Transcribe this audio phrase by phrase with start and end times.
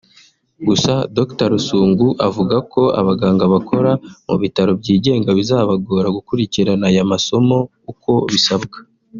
[0.67, 3.91] Gusa Dr Rusungu avuga ko abaganga bakora
[4.27, 7.57] mu bitaro byigenga bizabagora gukurikiran aya masomo
[7.91, 8.77] uko bisabwa